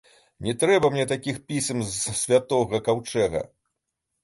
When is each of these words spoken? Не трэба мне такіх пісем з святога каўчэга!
Не 0.45 0.53
трэба 0.63 0.89
мне 0.95 1.05
такіх 1.11 1.37
пісем 1.51 1.85
з 1.91 2.15
святога 2.23 2.83
каўчэга! 2.91 3.47